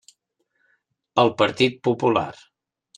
[1.27, 2.29] El Partit Popular.